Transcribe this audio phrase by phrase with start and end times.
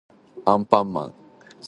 [0.45, 1.13] あんぱんまん